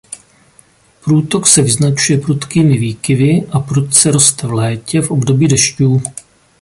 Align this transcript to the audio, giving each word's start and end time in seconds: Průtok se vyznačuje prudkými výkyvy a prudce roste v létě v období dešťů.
Průtok 1.03 1.47
se 1.47 1.61
vyznačuje 1.61 2.19
prudkými 2.19 2.77
výkyvy 2.77 3.47
a 3.51 3.59
prudce 3.59 4.11
roste 4.11 4.47
v 4.47 4.51
létě 4.51 5.01
v 5.01 5.11
období 5.11 5.47
dešťů. 5.47 6.01